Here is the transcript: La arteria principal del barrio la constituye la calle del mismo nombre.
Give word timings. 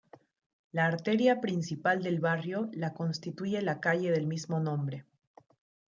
La 0.71 0.87
arteria 0.91 1.35
principal 1.41 2.01
del 2.01 2.19
barrio 2.19 2.71
la 2.73 2.91
constituye 2.95 3.61
la 3.61 3.79
calle 3.79 4.09
del 4.09 4.25
mismo 4.25 4.59
nombre. 4.59 5.05